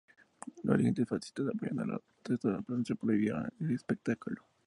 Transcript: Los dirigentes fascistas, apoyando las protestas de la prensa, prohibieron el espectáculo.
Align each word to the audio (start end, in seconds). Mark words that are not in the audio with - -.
Los 0.63 0.77
dirigentes 0.77 1.07
fascistas, 1.07 1.45
apoyando 1.53 1.85
las 1.85 2.01
protestas 2.23 2.53
de 2.53 2.57
la 2.57 2.63
prensa, 2.63 2.95
prohibieron 2.95 3.53
el 3.59 3.69
espectáculo. 3.75 4.41